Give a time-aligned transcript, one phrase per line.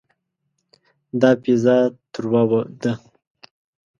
[1.19, 1.77] دا پیزا
[2.13, 2.91] تروه ده.